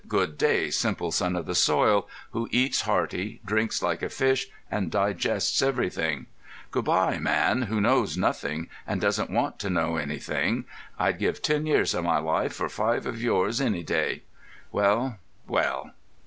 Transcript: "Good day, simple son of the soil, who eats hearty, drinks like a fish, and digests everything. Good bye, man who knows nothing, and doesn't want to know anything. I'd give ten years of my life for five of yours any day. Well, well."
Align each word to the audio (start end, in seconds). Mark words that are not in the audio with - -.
"Good 0.07 0.35
day, 0.35 0.71
simple 0.71 1.11
son 1.11 1.35
of 1.35 1.45
the 1.45 1.53
soil, 1.53 2.09
who 2.31 2.47
eats 2.49 2.81
hearty, 2.81 3.39
drinks 3.45 3.83
like 3.83 4.01
a 4.01 4.09
fish, 4.09 4.47
and 4.71 4.89
digests 4.89 5.61
everything. 5.61 6.25
Good 6.71 6.85
bye, 6.85 7.19
man 7.19 7.61
who 7.61 7.79
knows 7.79 8.17
nothing, 8.17 8.67
and 8.87 8.99
doesn't 8.99 9.29
want 9.29 9.59
to 9.59 9.69
know 9.69 9.97
anything. 9.97 10.65
I'd 10.97 11.19
give 11.19 11.43
ten 11.43 11.67
years 11.67 11.93
of 11.93 12.03
my 12.03 12.17
life 12.17 12.53
for 12.53 12.67
five 12.67 13.05
of 13.05 13.21
yours 13.21 13.61
any 13.61 13.83
day. 13.83 14.23
Well, 14.71 15.19
well." 15.47 15.91